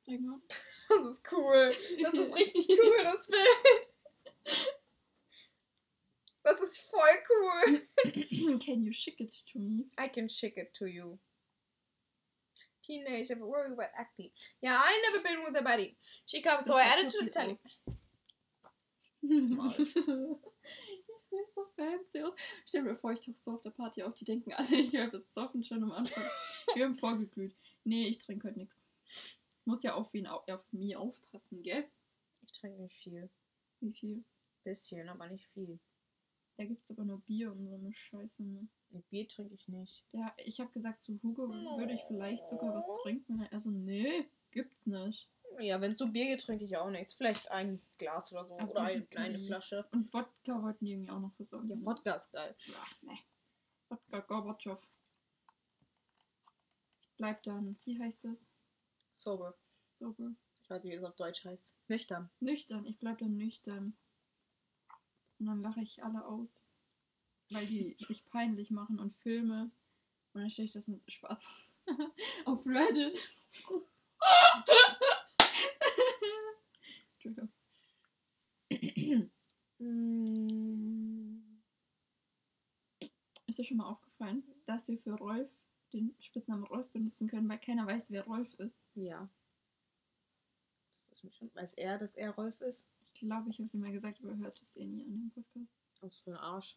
[0.06, 0.42] Zeig mal.
[0.88, 1.76] Das ist cool.
[2.02, 3.90] Das ist richtig cool, das Bild.
[6.44, 7.88] Das ist voll cool.
[8.60, 9.90] Can you shake it to me?
[10.00, 11.20] I can shake it to you.
[12.84, 14.32] Teenager, but worry about acne.
[14.62, 15.98] Yeah, I never been with a buddy.
[16.26, 17.60] She comes, so I added to the gut tally.
[19.24, 19.50] aus.
[19.50, 19.74] Maul.
[19.78, 19.94] Ich
[21.30, 22.34] sehe so fancy aus.
[22.66, 24.14] Stell mir vor, ich tauche so auf der Party auf.
[24.16, 26.24] Die denken alle, ich wäre besoffen schon am Anfang.
[26.76, 27.56] Wir haben vorgeglüht.
[27.84, 28.82] Nee, ich trinke heute nichts.
[29.66, 31.86] Muss ja auf, wen, au- auf mir aufpassen, gell?
[32.46, 33.30] Ich trinke nicht viel.
[33.82, 34.24] Wie viel?
[34.64, 35.80] Bisschen, aber nicht viel.
[36.58, 38.44] Da gibt es aber nur Bier und so eine Scheiße.
[38.44, 38.68] Ne?
[39.10, 40.04] Bier trinke ich nicht.
[40.14, 43.48] Der, ich habe gesagt, zu Hugo würde ich vielleicht sogar was trinken.
[43.52, 45.30] Also, nee, gibt's nicht.
[45.60, 47.14] Ja, wenn es so Bier gibt, trinke ich auch nichts.
[47.14, 48.58] Vielleicht ein Glas oder so.
[48.60, 49.88] Aber oder eine kleine Flasche.
[49.92, 51.68] Und Wodka wollten die irgendwie auch noch versorgen.
[51.68, 51.86] Ja, ne?
[51.86, 52.56] Wodka ist geil.
[52.80, 53.20] Ach, nee.
[53.90, 54.80] Wodka Gorbatschow.
[57.18, 58.48] Bleibt dann, wie heißt das?
[59.14, 59.58] Sober.
[59.88, 60.32] Sober.
[60.62, 61.74] Ich weiß nicht, wie das auf Deutsch heißt.
[61.88, 62.30] Nüchtern.
[62.40, 63.98] Nüchtern, ich bleib dann nüchtern.
[65.40, 66.68] Und dann lache ich alle aus.
[67.50, 69.72] Weil die sich peinlich machen und filme.
[70.34, 71.50] Und dann stelle ich das in Spaß
[72.46, 73.28] auf Reddit.
[77.28, 77.52] Entschuldigung.
[79.80, 81.38] Mm.
[83.46, 85.52] Ist dir schon mal aufgefallen, dass wir für Rolf
[85.94, 88.84] den Spitznamen Rolf benutzen können, weil keiner weiß, wer Rolf ist?
[88.96, 89.30] Ja.
[90.96, 91.54] Das ist mir schon.
[91.54, 92.88] Weiß er, dass er Rolf ist?
[93.04, 95.12] Ich glaube, ich habe es ihm mal gesagt, aber er hört es eh nie an
[95.12, 95.72] dem Podcast.
[96.02, 96.76] Was für ein Arsch.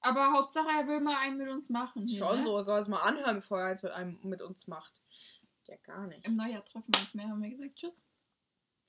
[0.00, 2.06] Aber Hauptsache, er will mal einen mit uns machen.
[2.06, 2.44] hier, Schon ne?
[2.44, 5.00] so, er soll es mal anhören, bevor er eins mit einem mit uns macht.
[5.64, 6.26] Ja, gar nicht.
[6.26, 7.76] Im Neujahr treffen wir uns mehr, haben wir gesagt.
[7.76, 8.00] Tschüss.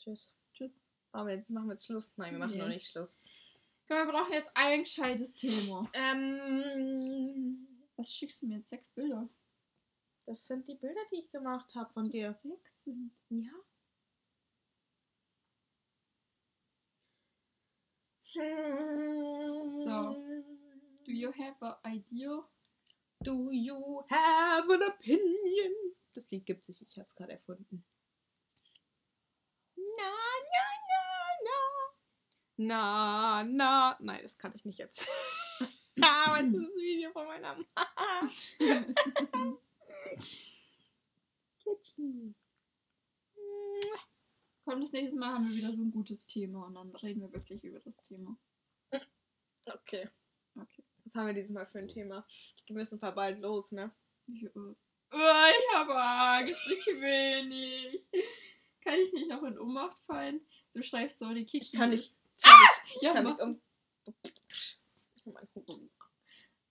[0.05, 0.35] Tschüss.
[0.53, 0.79] Tschüss.
[1.11, 2.13] Aber jetzt machen wir jetzt Schluss.
[2.17, 2.59] Nein, wir machen Nee.
[2.59, 3.19] noch nicht Schluss.
[3.87, 5.81] Wir brauchen jetzt ein gescheites Thema.
[5.93, 8.69] Ähm, Was schickst du mir jetzt?
[8.69, 9.27] Sechs Bilder?
[10.27, 12.33] das sind die Bilder, die ich gemacht habe von dir.
[12.33, 13.11] Sechs sind.
[13.29, 13.51] Ja.
[19.85, 20.15] So.
[21.05, 22.43] Do you have an idea?
[23.23, 25.73] Do you have an opinion?
[26.13, 27.85] Das Lied gibt sich, ich habe es gerade erfunden.
[29.75, 30.11] Na,
[32.57, 33.97] na, na.
[33.99, 35.07] Nein, das kann ich nicht jetzt.
[36.01, 38.31] ah, was ist das Video von meiner Mama?
[41.63, 42.35] Kitchen.
[44.63, 47.31] Komm, das nächste Mal haben wir wieder so ein gutes Thema und dann reden wir
[47.31, 48.35] wirklich über das Thema.
[49.65, 50.09] Okay.
[50.55, 50.83] Okay.
[51.03, 52.25] Was haben wir dieses Mal für ein Thema?
[52.65, 53.91] Wir müssen bald los, ne?
[54.27, 54.73] Ich, äh, oh,
[55.11, 58.07] ich habe Angst, ich will nicht.
[58.81, 60.41] Kann ich nicht noch in Ohnmacht fallen?
[60.73, 61.65] Du schreibst so die Kiki.
[61.65, 62.15] Ich kann nicht.
[62.37, 63.39] Ist- Ich Ja, kann mach.
[63.39, 63.61] um.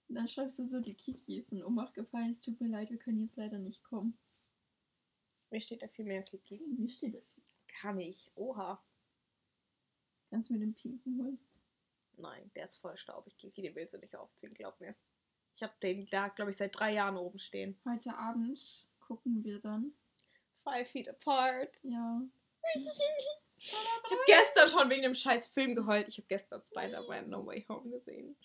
[0.08, 2.30] Dann schreibst du so, die Kiki ist in Ohnmacht gefallen.
[2.30, 4.16] Es tut mir leid, wir können jetzt leider nicht kommen.
[5.50, 6.60] Mir steht da viel mehr, Kiki.
[6.78, 7.24] Wie steht das?
[7.80, 8.30] Kann ich.
[8.36, 8.82] Oha.
[10.30, 11.38] Kannst du mir den pinken holen?
[12.16, 13.62] Nein, der ist voll staubig, Kiki.
[13.62, 14.94] Den willst du nicht aufziehen, glaub mir.
[15.54, 17.78] Ich habe den da, glaube ich, seit drei Jahren oben stehen.
[17.84, 19.92] Heute Abend gucken wir dann.
[20.62, 21.82] Five feet apart.
[21.84, 22.22] Ja.
[23.66, 26.08] Ich habe gestern schon wegen dem scheiß Film geheult.
[26.08, 28.36] Ich habe gestern Spider-Man No Way Home gesehen.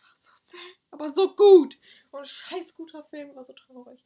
[0.00, 1.78] War so sad, aber so gut.
[2.10, 4.04] Und ein scheiß guter Film, war so traurig.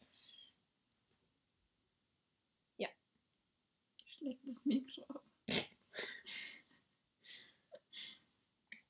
[4.19, 5.25] Schlägt das Mikro ab.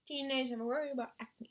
[0.06, 1.50] Teenager worry about acne.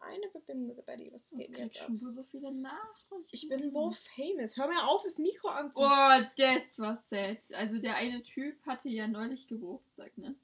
[0.00, 1.12] I never been with a buddy.
[1.12, 3.24] Was geht jetzt schon so viele Nachrichten?
[3.32, 4.56] Ich bin so famous.
[4.56, 5.80] Hör mir auf, das Mikro anzu.
[5.80, 7.38] Oh, das war sad.
[7.54, 10.36] Also der eine Typ hatte ja neulich Geburtstag, ne?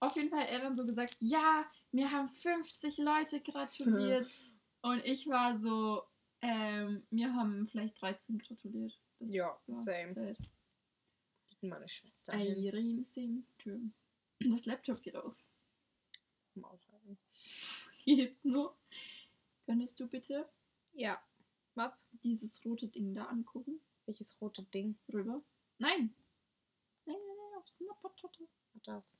[0.00, 4.28] Auf jeden Fall hat er dann so gesagt, ja, mir haben 50 Leute gratuliert.
[4.82, 6.02] Und ich war so,
[6.40, 9.00] ähm, mir haben vielleicht 13 gratuliert.
[9.20, 10.12] Das Ja, same.
[10.12, 10.36] sad.
[11.60, 12.34] Meine Schwester.
[12.34, 13.94] Irene Symptom.
[14.40, 15.36] Das Laptop geht aus.
[18.04, 18.76] Geht's nur?
[19.66, 20.48] Könntest du bitte
[20.94, 21.22] Ja.
[21.74, 22.04] Was?
[22.22, 23.80] dieses rote Ding da angucken?
[24.06, 25.42] Welches rote Ding Rüber?
[25.78, 26.14] Nein.
[27.06, 28.40] Nein, nein, nein, auf Snapchat.
[28.40, 28.48] war
[28.84, 29.18] das?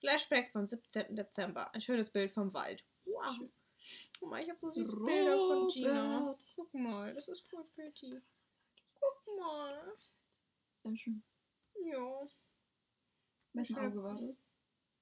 [0.00, 1.14] Flashback vom 17.
[1.16, 1.72] Dezember.
[1.74, 2.84] Ein schönes Bild vom Wald.
[3.04, 3.50] Wow.
[4.18, 6.18] Guck mal, ich habe so süße Bilder von Gina.
[6.18, 6.52] Robert.
[6.56, 8.20] Guck mal, das ist voll pretty.
[9.00, 9.96] Guck mal.
[10.84, 11.22] Sehr schön.
[11.84, 12.28] Ja.
[13.54, 13.76] Wessen.
[13.76, 14.36] Auge war das?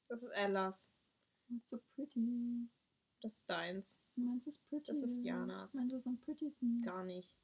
[0.09, 0.91] Das ist Ellas.
[1.51, 2.69] It's so pretty.
[3.21, 3.99] Das ist deins.
[4.15, 4.87] Meins ist pretty.
[4.87, 5.75] Das ist Janas.
[5.75, 6.83] Meins ist am prettysten.
[6.83, 7.37] Gar nicht.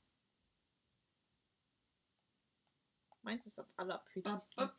[3.23, 4.71] Meins ist am allerprettysten.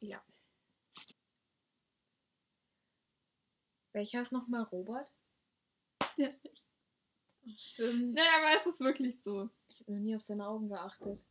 [0.00, 0.24] Ja.
[3.92, 5.10] Welcher ist nochmal Robert?
[6.16, 6.30] Ja.
[7.54, 8.14] Stimmt.
[8.14, 9.48] Nee, aber es ist wirklich so.
[9.68, 11.24] Ich habe noch nie auf seine Augen geachtet.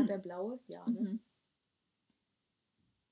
[0.00, 0.60] Hat er blaue?
[0.66, 1.00] Ja, ne?
[1.00, 1.20] Mhm.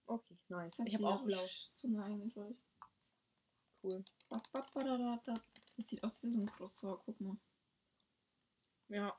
[0.07, 0.79] Okay, nice.
[0.79, 1.47] Hat Ich habe auch blau.
[1.77, 2.59] Zunge eingescheucht.
[3.83, 4.05] Cool.
[4.29, 7.37] Das sieht aus wie so ein Croissant, guck mal.
[8.89, 9.17] Ja.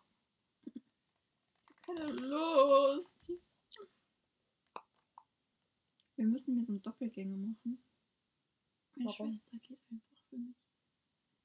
[1.86, 3.32] Keine Lust.
[6.16, 7.84] Wir müssen mir so einen Doppelgänger machen.
[8.96, 9.34] Meine Warum?
[9.34, 10.56] Schwester geht einfach für mich.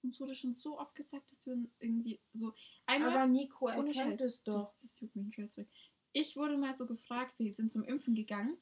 [0.07, 2.55] Uns wurde schon so oft gesagt, dass wir irgendwie so.
[2.87, 3.29] Einmal.
[3.29, 5.69] Nico ohne Scheiß, Das, das tut mir Scheiß weg.
[6.13, 8.57] Ich wurde mal so gefragt, wir sind zum Impfen gegangen.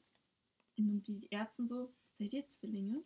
[0.77, 3.03] Und dann die Ärzte so, seid ihr Zwillinge?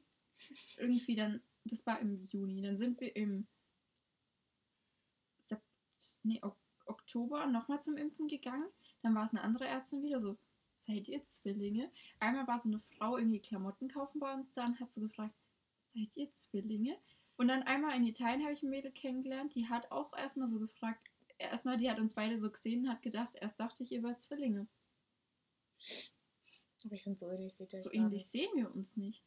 [0.77, 2.61] Irgendwie dann, das war im Juni.
[2.61, 3.45] Dann sind wir im
[5.37, 5.61] Sep
[6.23, 8.67] nee, ok Oktober nochmal zum Impfen gegangen.
[9.03, 10.37] Dann war es eine andere Ärztin wieder so,
[10.73, 11.91] seid ihr Zwillinge?
[12.19, 15.35] Einmal war so eine Frau irgendwie Klamotten kaufen bei uns da und hat so gefragt,
[15.93, 16.97] seid ihr Zwillinge?
[17.39, 20.59] Und dann einmal in Italien habe ich ein Mädel kennengelernt, die hat auch erstmal so
[20.59, 24.03] gefragt, erstmal, die hat uns beide so gesehen und hat gedacht, erst dachte ich, ihr
[24.03, 24.67] wärt Zwillinge.
[26.83, 28.31] Aber ich finde so ähnlich sieht So ähnlich nicht.
[28.31, 29.23] sehen wir uns nicht.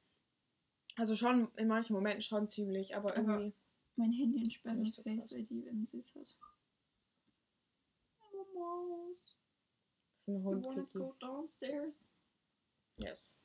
[0.96, 3.54] Also schon in manchen Momenten schon ziemlich, aber Aber- irgendwie.
[3.96, 5.32] Mein Handy entsperrt nicht so Face.
[5.32, 6.34] ID, wenn sie es hat.
[8.32, 9.36] Oh, Maus.
[10.16, 10.98] Das ist ein You Hund, wanna Kiki.
[10.98, 11.98] go downstairs?
[12.98, 13.38] Yes.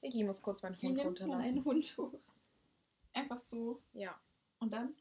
[0.00, 1.40] Kiki muss kurz meinen Hund runterlassen.
[1.42, 2.20] einen Hund hoch?
[3.16, 3.82] Einfach so.
[3.94, 4.14] Ja.
[4.58, 4.94] Und dann?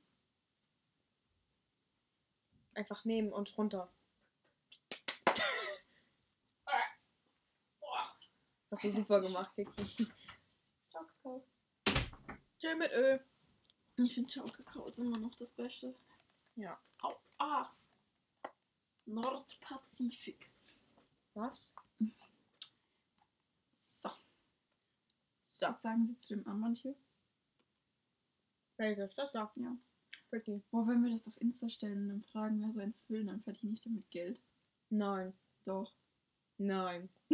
[2.73, 3.91] Einfach nehmen und runter.
[8.71, 10.07] Hast du super gemacht, Kiki.
[10.89, 11.45] Ciao, Kakao.
[12.59, 13.23] Chill mit Öl.
[13.97, 15.93] Ich finde Ciao, Kakao ist immer noch das Beste.
[16.55, 16.79] Ja.
[17.01, 17.69] Au, ah.
[19.05, 20.49] Nordpazifik.
[21.33, 21.73] Was?
[24.01, 24.09] So.
[25.41, 25.67] So.
[25.67, 26.95] Was sagen Sie zu dem Armband hier?
[28.77, 29.15] Welches?
[29.15, 29.51] Das da.
[29.55, 29.77] Ja.
[30.29, 30.63] Pretty.
[30.71, 33.41] Boah, wenn wir das auf Insta stellen und dann fragen, wer so eins will, dann
[33.41, 34.41] verdiene ich damit Geld.
[34.89, 35.33] Nein.
[35.63, 35.93] Doch.
[36.57, 37.09] Nein.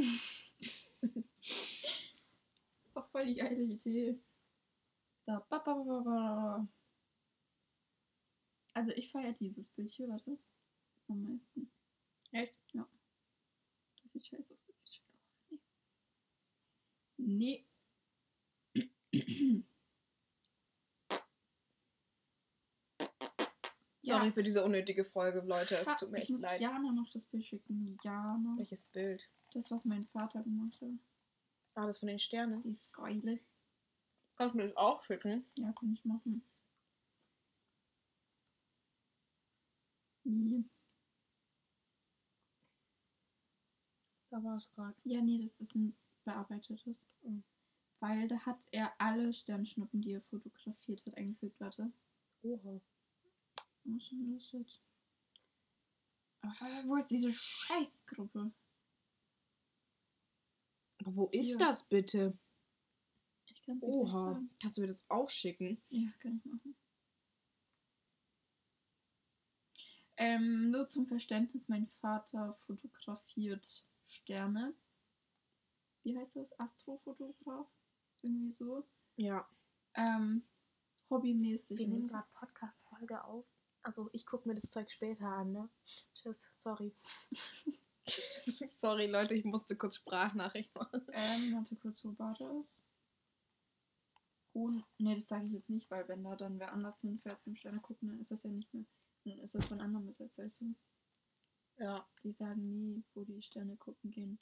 [1.01, 4.19] ist doch voll die geile Idee.
[5.25, 6.67] Da, ba, ba, ba, ba.
[8.73, 10.37] Also ich feiere dieses Bild hier, warte.
[11.07, 11.71] Am meisten.
[12.31, 12.55] Echt?
[12.73, 12.87] Ja.
[14.01, 15.59] Das sieht scheiße aus, das sieht scheiße aus.
[17.17, 17.27] Nee.
[17.37, 17.70] Nee.
[24.11, 25.75] Sorry für diese unnötige Folge, Leute.
[25.77, 26.61] Es tut mir ich echt muss leid.
[26.61, 27.97] Jana noch das Bild schicken.
[28.03, 28.55] Jana.
[28.57, 29.29] Welches Bild?
[29.53, 30.89] Das, was mein Vater gemacht hat.
[31.75, 32.61] Ah, das von den Sternen.
[32.63, 33.39] Die ist geile.
[34.35, 35.45] Kannst du mir das auch schicken?
[35.55, 36.43] Ja, kann ich machen.
[40.23, 40.65] Wie?
[44.29, 44.95] Da war es gerade.
[45.03, 47.05] Ja, nee, das ist ein bearbeitetes.
[47.21, 47.43] Mhm.
[47.99, 51.59] Weil da hat er alle Sternschnuppen, die er fotografiert hat, eingefügt.
[51.59, 51.91] Warte.
[52.41, 52.81] Oha.
[53.83, 54.81] Was ist denn das jetzt?
[56.43, 58.51] Ah, wo ist diese Scheißgruppe?
[60.99, 61.57] Aber wo ist Hier.
[61.57, 62.37] das bitte?
[63.47, 64.33] Ich kann es nicht Oha.
[64.33, 64.49] sagen.
[64.61, 65.81] Kannst du mir das auch schicken?
[65.89, 66.75] Ja, kann ich machen.
[70.17, 74.75] Ähm, nur zum Verständnis, mein Vater fotografiert Sterne.
[76.03, 76.59] Wie heißt das?
[76.59, 77.67] Astrofotograf?
[78.21, 78.87] Irgendwie so.
[79.15, 79.49] Ja.
[79.95, 80.47] Ähm,
[81.09, 81.77] hobbymäßig.
[81.77, 83.47] Wir nehmen gerade Podcast-Folge auf.
[83.83, 85.69] Also ich gucke mir das Zeug später an, ne?
[86.13, 86.93] Tschüss, sorry.
[88.71, 91.01] sorry, Leute, ich musste kurz Sprachnachricht machen.
[91.11, 92.83] Ähm, warte kurz, wo war das?
[94.53, 94.83] Hohen.
[94.97, 97.79] Ne, das sage ich jetzt nicht, weil wenn da dann wer anders hinfährt zum Sterne
[97.79, 98.85] gucken, dann ist das ja nicht mehr.
[99.25, 100.75] Dann ist das von anderen besetzt, weißt du?
[101.77, 102.07] Ja.
[102.23, 104.39] Die sagen nie, wo die Sterne gucken gehen.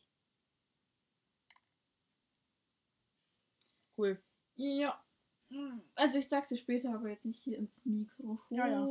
[3.97, 4.21] Cool.
[4.55, 5.03] Ja.
[5.95, 8.57] Also ich sag's dir später, aber jetzt nicht hier ins Mikrofon.
[8.57, 8.85] Ja, ja.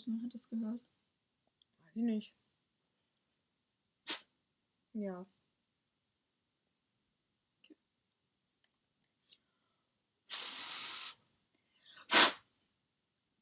[0.00, 0.80] Du, man hat das gehört?
[1.82, 2.34] Weiß ich nicht.
[4.94, 5.26] Ja.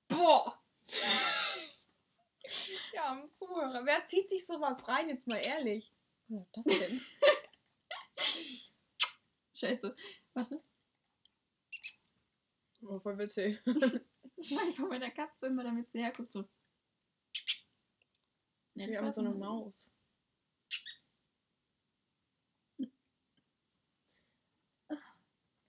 [0.08, 0.60] Boah!
[2.92, 3.86] Ja, am Zuhörer.
[3.86, 5.92] Wer zieht sich sowas rein, jetzt mal ehrlich?
[6.28, 7.00] Was ist das denn?
[9.54, 9.96] Scheiße.
[10.34, 10.62] Warte.
[12.82, 13.60] oh, voll witzig.
[14.40, 16.44] Das mache Ich meine, von meiner Katze immer, damit sie herguckt, so.
[18.74, 19.90] Ja, das ja, so eine Maus.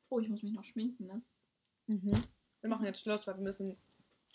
[0.09, 1.21] Oh, ich muss mich noch schminken, ne?
[1.87, 2.23] Mhm.
[2.61, 3.77] Wir machen jetzt Schluss, weil wir müssen.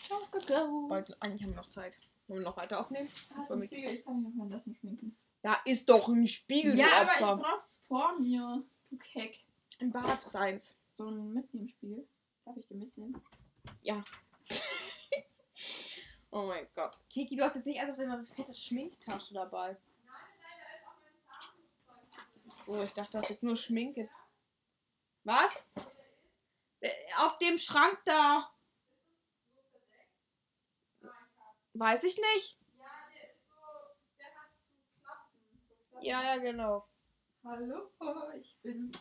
[0.08, 0.88] Go, go, go.
[0.88, 1.98] Bald, eigentlich haben wir noch Zeit.
[2.28, 3.08] Wollen wir noch weiter aufnehmen?
[3.30, 3.72] Ah, mit...
[3.72, 5.16] Ich kann mich auch mal Lassen schminken.
[5.42, 6.76] Da ist doch ein Spiegel.
[6.76, 8.64] Ja, aber ich brauch's vor mir.
[8.90, 9.44] Du Keck.
[9.78, 10.76] Ein Bad ist eins.
[10.90, 12.06] So ein Mitnehmspiegel.
[12.44, 13.22] Darf ich dir mitnehmen?
[13.82, 14.04] Ja
[16.30, 16.98] oh mein Gott.
[17.08, 19.76] Kiki, du hast jetzt nicht immer das fette Schminktasche dabei.
[22.52, 24.08] So, ich dachte, das ist jetzt nur Schminke.
[25.24, 25.66] Was?
[26.80, 28.50] Äh, Auf dem Schrank da.
[31.74, 32.58] Weiß ich nicht.
[36.00, 36.86] Ja, ja, genau.
[37.44, 37.90] Hallo,
[38.40, 38.92] ich bin.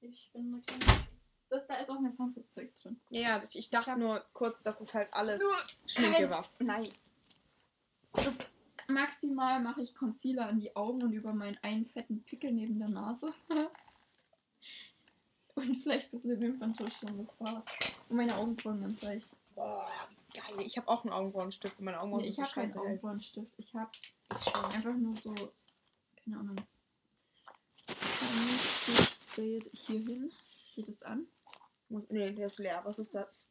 [0.00, 1.09] Ich bin eine kleine.
[1.50, 3.00] Das, da ist auch mein Zahnputzzeug drin.
[3.10, 5.42] Ja, ich, ich dachte hab- nur kurz, dass es halt alles
[5.86, 6.48] Schminke war.
[6.60, 6.88] Nein.
[8.12, 8.38] Das
[8.88, 12.88] maximal mache ich Concealer an die Augen und über meinen einen fetten Pickel neben der
[12.88, 13.26] Nase.
[15.54, 17.64] und vielleicht ein bisschen Wimperntusch und das war's.
[18.08, 19.28] Und meine Augenbrauen ganz leicht.
[19.56, 19.88] Boah,
[20.32, 20.64] geil.
[20.64, 22.76] Ich habe auch einen Augenbrauenstift und meine Augenbrauen Nee, ich habe keinen.
[22.76, 23.52] Augenbrauenstift.
[23.58, 23.90] Ich habe
[24.72, 25.34] einfach nur so.
[26.24, 26.56] Keine Ahnung.
[27.88, 30.32] Ich stehe hier hin.
[30.76, 31.26] Geht es an?
[31.90, 32.80] Muss, nee, der ist leer.
[32.84, 33.50] Was ist das?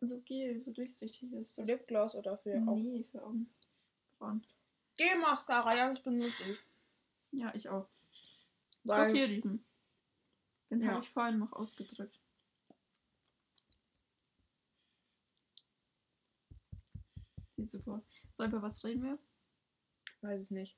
[0.00, 1.66] So Gel, so durchsichtig ist das.
[1.66, 2.82] Lipgloss oder für Augen?
[2.82, 4.44] Nee, für Augenbrauen.
[4.96, 6.58] Gel-Mascara, ja, das benutze ich.
[7.32, 7.88] Ja, ich auch.
[8.84, 9.64] Weil, Auch hier diesen.
[10.70, 10.92] Den Ja.
[10.92, 12.20] habe ich vorhin noch ausgedrückt.
[17.56, 18.02] Sieht super aus.
[18.36, 19.18] So, über was reden wir?
[20.20, 20.76] weiß es nicht.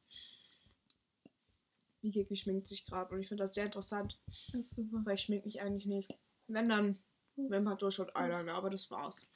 [2.03, 5.03] Die Kiki schminkt sich gerade und ich finde das sehr interessant, Das ist super.
[5.05, 6.19] weil ich schmink mich eigentlich nicht.
[6.47, 7.03] Wenn dann
[7.37, 9.31] Wimperntusch und Eyeliner, aber das war's.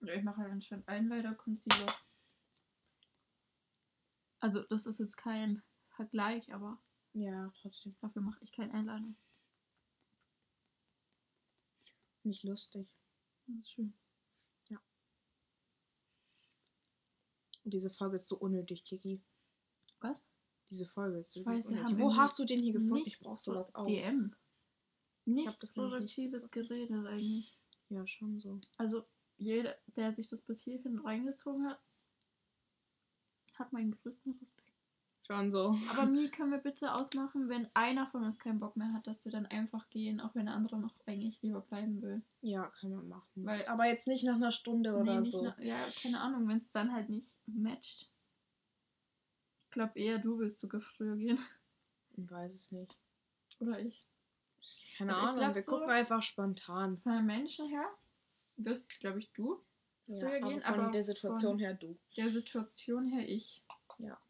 [0.00, 1.94] Ja, ich mache halt anscheinend Eyeliner Concealer.
[4.40, 5.62] Also, das ist jetzt kein
[5.96, 6.78] Vergleich, aber
[7.14, 7.96] Ja, trotzdem.
[8.00, 9.14] dafür mache ich keinen Eyeliner.
[12.24, 12.96] Nicht lustig.
[13.46, 13.94] Das ist schön.
[17.64, 19.22] Und diese Folge ist so unnötig, Kiki.
[20.00, 20.20] Was?
[20.72, 23.02] Diese Folge ist so haben Wo hast du den hier gefunden?
[23.06, 23.86] Ich brauch so sowas auch.
[23.86, 24.34] DM.
[25.26, 27.58] nicht produktives geredet eigentlich.
[27.90, 28.58] Ja, schon so.
[28.78, 29.04] Also,
[29.36, 31.78] jeder, der sich das bis hierhin reingezogen hat,
[33.54, 34.72] hat meinen größten Respekt.
[35.26, 35.76] Schon so.
[35.90, 39.24] Aber Mi, können wir bitte ausmachen, wenn einer von uns keinen Bock mehr hat, dass
[39.24, 42.22] wir dann einfach gehen, auch wenn der andere noch eigentlich lieber bleiben will.
[42.40, 43.44] Ja, kann man machen.
[43.44, 45.44] Weil- aber jetzt nicht nach einer Stunde oder nicht so.
[45.44, 48.08] na- ja, keine Ahnung, wenn es dann halt nicht matcht.
[49.72, 51.38] Ich glaube eher, du willst sogar früher gehen.
[52.18, 52.94] Ich weiß es nicht.
[53.58, 53.98] Oder ich.
[54.98, 56.98] Keine Also ich Ahnung, glaub wir so- gucken einfach spontan.
[56.98, 57.86] Von den Menschen her
[58.58, 59.64] wirst, glaube ich, du.
[60.08, 61.98] Ja, Früher aber gehen, von aber der Situation her du.
[62.18, 63.62] Der Situation her ich.
[63.96, 64.20] Ja.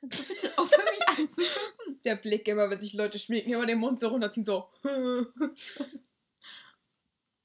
[0.00, 2.00] Kannst du bitte aufhören, mich anzugucken?
[2.04, 4.70] Der Blick immer, wenn sich Leute schminken, immer den Mund so runterziehen, so.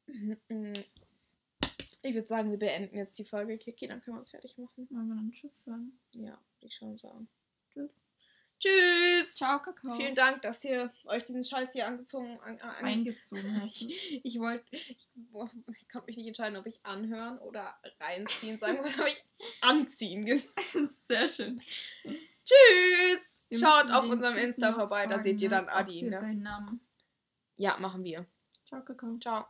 [2.04, 4.88] Ich würde sagen, wir beenden jetzt die Folge, Kiki, dann können wir uns fertig machen.
[4.90, 6.00] Wollen wir dann Tschüss sagen?
[6.14, 7.30] Ja, ich schon sagen.
[7.72, 8.02] Tschüss.
[8.60, 9.36] Tschüss!
[9.36, 9.96] Ciao, Kakao.
[9.96, 13.82] Vielen Dank, dass ihr euch diesen Scheiß hier angezogen an, an, Eingezogen hast.
[13.82, 13.90] du.
[14.24, 15.10] Ich wollte, ich,
[15.80, 19.24] ich konnte mich nicht entscheiden, ob ich anhören oder reinziehen sagen wollte, habe ich
[19.62, 20.78] anziehen gesagt.
[21.08, 21.62] Sehr schön.
[22.04, 23.44] Tschüss!
[23.50, 26.04] Wir Schaut auf unserem Insta vorbei, da seht ihr dann Adi.
[26.04, 26.20] Ne?
[26.20, 26.82] seinen Namen.
[27.58, 28.28] Ja, machen wir.
[28.68, 29.18] Ciao, Kakao.
[29.18, 29.46] Ciao.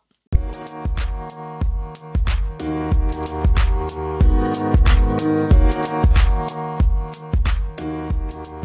[2.61, 2.95] Thank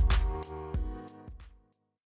[0.01, 0.06] you.